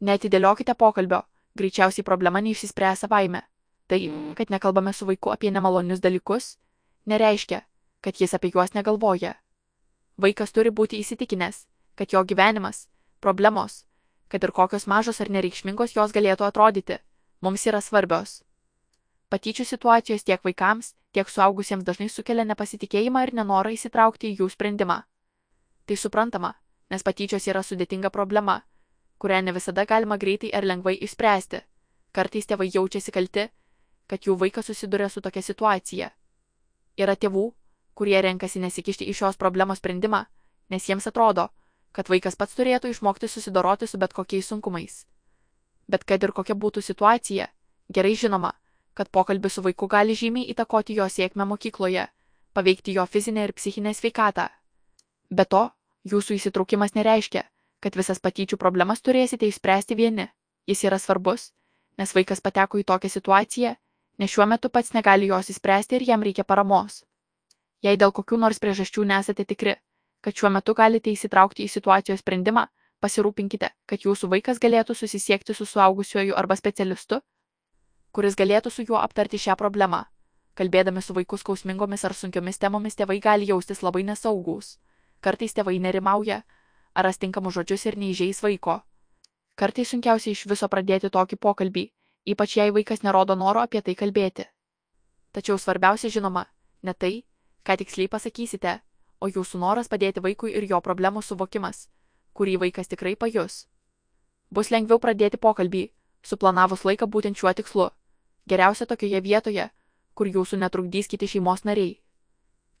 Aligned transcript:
Netidėliokite 0.00 0.74
pokalbio, 0.78 1.24
greičiausiai 1.58 2.04
problema 2.06 2.40
neišsispręs 2.44 3.04
savaime. 3.04 3.42
Tai, 3.88 3.98
kad 4.38 4.50
nekalbame 4.52 4.92
su 4.92 5.06
vaiku 5.08 5.32
apie 5.32 5.50
nemalonius 5.50 6.00
dalykus, 6.04 6.58
nereiškia, 7.06 7.62
kad 8.00 8.20
jis 8.20 8.34
apie 8.34 8.52
juos 8.54 8.74
negalvoja. 8.76 9.34
Vaikas 10.18 10.52
turi 10.52 10.70
būti 10.70 11.00
įsitikinęs, 11.02 11.64
kad 11.96 12.12
jo 12.12 12.22
gyvenimas, 12.24 12.86
problemos, 13.20 13.84
kad 14.28 14.44
ir 14.44 14.52
kokios 14.52 14.86
mažos 14.86 15.20
ar 15.20 15.30
nereikšmingos 15.30 15.96
jos 15.96 16.14
galėtų 16.14 16.46
atrodyti, 16.46 17.00
mums 17.40 17.66
yra 17.66 17.80
svarbios. 17.80 18.42
Patyčių 19.32 19.64
situacijos 19.66 20.24
tiek 20.24 20.44
vaikams, 20.44 20.94
tiek 21.12 21.28
suaugusiems 21.28 21.84
dažnai 21.84 22.08
sukelia 22.08 22.44
nepasitikėjimą 22.48 23.26
ir 23.26 23.34
nenorą 23.40 23.74
įsitraukti 23.74 24.30
į 24.30 24.42
jų 24.42 24.50
sprendimą. 24.54 25.02
Tai 25.86 25.96
suprantama, 25.96 26.54
nes 26.90 27.02
patyčios 27.02 27.48
yra 27.48 27.62
sudėtinga 27.64 28.10
problema, 28.12 28.62
kurią 29.18 29.42
ne 29.42 29.52
visada 29.52 29.84
galima 29.84 30.16
greitai 30.16 30.50
ar 30.54 30.64
lengvai 30.64 30.96
išspręsti. 31.06 31.60
Kartais 32.12 32.46
tėvai 32.46 32.70
jaučiasi 32.74 33.12
kalti, 33.12 33.48
kad 34.06 34.24
jų 34.26 34.38
vaikas 34.40 34.70
susiduria 34.70 35.08
su 35.08 35.20
tokia 35.20 35.42
situacija. 35.42 36.10
Yra 36.98 37.14
tėvų, 37.16 37.44
kurie 37.94 38.20
renkasi 38.22 38.62
nesikišti 38.62 39.08
į 39.10 39.14
šios 39.20 39.36
problemos 39.36 39.82
sprendimą, 39.82 40.24
nes 40.70 40.88
jiems 40.88 41.06
atrodo, 41.10 41.48
kad 41.92 42.08
vaikas 42.08 42.36
pats 42.36 42.54
turėtų 42.54 42.92
išmokti 42.94 43.28
susidoroti 43.28 43.86
su 43.86 43.98
bet 43.98 44.14
kokiais 44.16 44.48
sunkumais. 44.48 45.04
Bet 45.88 46.04
kad 46.04 46.22
ir 46.22 46.32
kokia 46.32 46.54
būtų 46.54 46.82
situacija, 46.84 47.48
gerai 47.88 48.14
žinoma, 48.14 48.52
kad 48.94 49.10
pokalbis 49.10 49.58
su 49.58 49.62
vaiku 49.62 49.86
gali 49.86 50.14
žymiai 50.14 50.48
įtakoti 50.52 50.96
jo 50.98 51.06
sėkmę 51.08 51.46
mokykloje, 51.48 52.06
paveikti 52.54 52.94
jo 52.96 53.06
fizinę 53.06 53.44
ir 53.48 53.52
psichinę 53.52 53.94
sveikatą. 53.94 54.48
Be 55.30 55.44
to, 55.44 55.68
jūsų 56.08 56.38
įsitraukimas 56.38 56.94
nereiškia, 56.96 57.44
kad 57.80 57.96
visas 57.96 58.20
patyčių 58.20 58.58
problemas 58.58 59.02
turėsite 59.02 59.46
išspręsti 59.48 59.96
vieni. 59.98 60.28
Jis 60.66 60.84
yra 60.84 60.98
svarbus, 60.98 61.52
nes 61.98 62.14
vaikas 62.14 62.42
pateko 62.44 62.78
į 62.78 62.84
tokią 62.84 63.10
situaciją, 63.10 63.74
nes 64.18 64.30
šiuo 64.30 64.46
metu 64.46 64.70
pats 64.70 64.92
negali 64.94 65.30
jos 65.30 65.50
įspręsti 65.54 65.98
ir 65.98 66.08
jam 66.10 66.22
reikia 66.22 66.44
paramos. 66.44 67.04
Jei 67.82 67.96
dėl 67.96 68.12
kokių 68.12 68.40
nors 68.42 68.58
priežasčių 68.58 69.04
nesate 69.06 69.46
tikri, 69.46 69.76
kad 70.20 70.34
šiuo 70.34 70.50
metu 70.50 70.74
galite 70.74 71.10
įsitraukti 71.14 71.64
į 71.64 71.72
situacijos 71.72 72.24
sprendimą, 72.24 72.66
pasirūpinkite, 73.00 73.70
kad 73.86 74.04
jūsų 74.04 74.30
vaikas 74.34 74.58
galėtų 74.58 74.94
susisiekti 74.98 75.54
su 75.54 75.66
suaugusiuoju 75.66 76.34
arba 76.34 76.56
specialistu, 76.58 77.20
kuris 78.12 78.34
galėtų 78.34 78.72
su 78.74 78.84
juo 78.88 78.98
aptarti 78.98 79.38
šią 79.38 79.54
problemą. 79.56 80.04
Kalbėdami 80.58 81.02
su 81.02 81.14
vaiku 81.14 81.38
skausmingomis 81.38 82.04
ar 82.04 82.14
sunkiomis 82.18 82.58
temomis 82.58 82.98
tėvai 82.98 83.20
gali 83.22 83.46
jaustis 83.46 83.82
labai 83.86 84.02
nesaugus. 84.02 84.78
Kartais 85.22 85.54
tėvai 85.54 85.78
nerimauja, 85.78 86.42
ar 86.98 87.06
ras 87.06 87.20
tinkamus 87.22 87.54
žodžius 87.54 87.86
ir 87.86 87.96
neįžeis 88.02 88.42
vaiko. 88.42 88.80
Kartais 89.58 89.90
sunkiausia 89.92 90.32
iš 90.34 90.44
viso 90.50 90.68
pradėti 90.70 91.10
tokį 91.14 91.38
pokalbį, 91.44 91.84
ypač 92.32 92.56
jei 92.58 92.74
vaikas 92.74 93.04
nerodo 93.06 93.36
noro 93.38 93.62
apie 93.62 93.82
tai 93.86 93.94
kalbėti. 93.94 94.48
Tačiau 95.32 95.58
svarbiausia 95.58 96.10
žinoma, 96.10 96.46
ne 96.82 96.94
tai, 96.94 97.12
ką 97.62 97.78
tiksliai 97.78 98.10
pasakysite, 98.10 98.80
o 99.22 99.30
jūsų 99.30 99.60
noras 99.62 99.90
padėti 99.92 100.22
vaikui 100.24 100.54
ir 100.58 100.66
jo 100.70 100.80
problemų 100.82 101.22
suvokimas, 101.22 101.86
kurį 102.34 102.58
vaikas 102.64 102.90
tikrai 102.90 103.14
pajus. 103.14 103.66
Bus 104.50 104.70
lengviau 104.74 104.98
pradėti 104.98 105.38
pokalbį, 105.38 105.84
suplanavus 106.22 106.84
laiką 106.88 107.06
būtent 107.06 107.38
šiuo 107.38 107.54
tikslu. 107.54 107.90
Geriausia 108.48 108.86
tokioje 108.86 109.20
vietoje, 109.20 109.70
kur 110.14 110.26
jūsų 110.26 110.58
netrukdys 110.62 111.10
kiti 111.10 111.28
šeimos 111.28 111.66
nariai. 111.68 111.98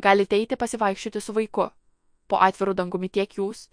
Galite 0.00 0.36
eiti 0.36 0.56
pasivaikščioti 0.56 1.20
su 1.20 1.32
vaiku. 1.36 1.70
Po 2.28 2.38
atvirų 2.42 2.74
dangumi 2.78 3.08
tiek 3.08 3.32
jūs, 3.38 3.68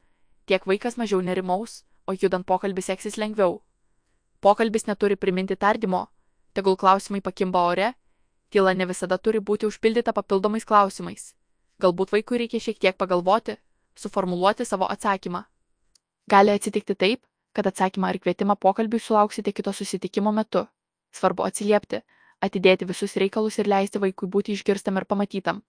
tiek 0.45 0.65
vaikas 0.67 0.97
mažiau 0.97 1.21
nerimaus, 1.21 1.83
o 2.07 2.13
judant 2.13 2.45
pokalbis 2.45 2.89
seksis 2.91 3.17
lengviau. 3.17 3.61
Pokalbis 4.41 4.87
neturi 4.87 5.15
priminti 5.15 5.55
tardymo, 5.55 6.07
tegul 6.53 6.75
klausimai 6.75 7.21
pakimba 7.21 7.61
ore, 7.71 7.93
tyla 8.49 8.73
ne 8.73 8.85
visada 8.85 9.17
turi 9.17 9.39
būti 9.39 9.67
užpildyta 9.69 10.13
papildomais 10.13 10.65
klausimais. 10.65 11.33
Galbūt 11.81 12.11
vaikui 12.13 12.41
reikia 12.43 12.59
šiek 12.59 12.79
tiek 12.79 12.97
pagalvoti, 12.97 13.55
suformuluoti 13.95 14.65
savo 14.65 14.89
atsakymą. 14.91 15.43
Gali 16.29 16.51
atsitikti 16.51 16.95
taip, 16.95 17.23
kad 17.53 17.67
atsakymą 17.67 18.09
ar 18.09 18.19
kvietimą 18.19 18.55
pokalbiui 18.55 18.99
sulauksite 18.99 19.53
kito 19.53 19.73
susitikimo 19.73 20.31
metu. 20.31 20.67
Svarbu 21.13 21.45
atsiliepti, 21.45 22.01
atidėti 22.41 22.87
visus 22.89 23.15
reikalus 23.21 23.59
ir 23.59 23.69
leisti 23.69 24.01
vaikui 24.01 24.29
būti 24.29 24.53
išgirstam 24.57 24.97
ir 24.97 25.05
pamatytam. 25.05 25.61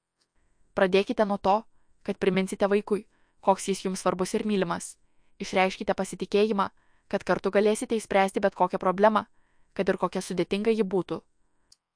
Pradėkite 0.74 1.26
nuo 1.28 1.38
to, 1.38 1.62
kad 2.02 2.18
priminsite 2.18 2.68
vaikui, 2.68 3.04
koks 3.44 3.68
jis 3.70 3.84
jums 3.84 4.02
svarbus 4.04 4.34
ir 4.34 4.46
mylimas. 4.48 4.94
Išreiškite 5.42 5.94
pasitikėjimą, 5.98 6.70
kad 7.08 7.24
kartu 7.28 7.52
galėsite 7.54 7.98
įspręsti 7.98 8.40
bet 8.40 8.56
kokią 8.56 8.80
problemą, 8.80 9.26
kad 9.74 9.88
ir 9.88 10.00
kokia 10.00 10.24
sudėtinga 10.24 10.72
ji 10.74 10.86
būtų. 10.96 11.20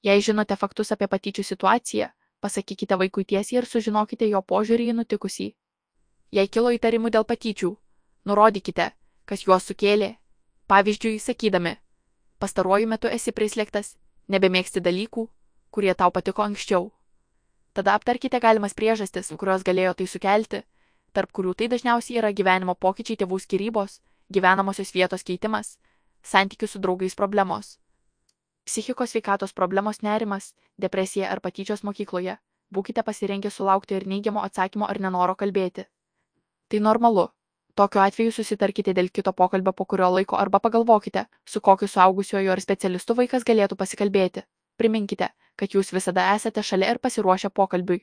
Jei 0.06 0.22
žinote 0.22 0.56
faktus 0.56 0.92
apie 0.94 1.08
patyčių 1.10 1.44
situaciją, 1.46 2.12
Pasakykite 2.40 2.94
vaikui 2.98 3.24
tiesiai 3.24 3.58
ir 3.58 3.66
sužinokite 3.66 4.28
jo 4.30 4.40
požiūrį 4.50 4.92
į 4.92 4.94
nutikusį. 5.00 5.46
Jei 6.30 6.46
kilo 6.46 6.70
įtarimų 6.70 7.10
dėl 7.10 7.24
patyčių, 7.26 7.70
nurodykite, 8.30 8.92
kas 9.26 9.42
juos 9.42 9.66
sukėlė. 9.66 10.12
Pavyzdžiui, 10.70 11.18
sakydami, 11.18 11.74
pastaruoju 12.38 12.86
metu 12.86 13.10
esi 13.10 13.34
prislėgtas, 13.34 13.96
nebemėgsti 14.30 14.84
dalykų, 14.84 15.24
kurie 15.74 15.94
tau 15.98 16.12
patiko 16.14 16.44
anksčiau. 16.44 16.92
Tada 17.74 17.96
aptarkite 17.98 18.38
galimas 18.38 18.76
priežastis, 18.78 19.32
kurios 19.40 19.66
galėjo 19.66 19.96
tai 19.98 20.06
sukelti, 20.06 20.62
tarp 21.18 21.34
kurių 21.34 21.56
tai 21.58 21.68
dažniausiai 21.74 22.22
yra 22.22 22.32
gyvenimo 22.40 22.78
pokyčiai 22.86 23.18
tėvų 23.24 23.42
skirybos, 23.42 23.98
gyvenamosios 24.32 24.94
vietos 24.94 25.26
keitimas, 25.26 25.74
santykių 26.22 26.70
su 26.70 26.80
draugais 26.86 27.18
problemos 27.18 27.76
psichikos 28.68 29.10
sveikatos 29.10 29.52
problemos 29.58 30.02
nerimas, 30.02 30.52
depresija 30.84 31.30
ar 31.32 31.40
patyčios 31.40 31.82
mokykloje, 31.88 32.34
būkite 32.74 33.04
pasirengę 33.06 33.50
sulaukti 33.54 33.96
ir 33.96 34.04
neigiamo 34.12 34.42
atsakymo 34.48 34.88
ar 34.92 35.00
nenoro 35.04 35.34
kalbėti. 35.42 35.86
Tai 36.68 36.80
normalu. 36.88 37.24
Tokiu 37.80 38.02
atveju 38.02 38.34
susitarkite 38.36 38.92
dėl 38.98 39.08
kito 39.16 39.32
pokalbio 39.40 39.72
po 39.72 39.86
kurio 39.90 40.10
laiko 40.16 40.36
arba 40.36 40.60
pagalvokite, 40.60 41.24
su 41.52 41.60
kokiu 41.68 41.88
suaugusioju 41.88 42.52
ar 42.52 42.60
specialistu 42.60 43.16
vaikas 43.20 43.46
galėtų 43.50 43.78
pasikalbėti. 43.82 44.44
Priminkite, 44.76 45.30
kad 45.56 45.74
jūs 45.74 45.94
visada 45.96 46.28
esate 46.34 46.62
šalia 46.70 46.92
ir 46.92 47.00
pasiruošę 47.06 47.50
pokalbiui. 47.60 48.02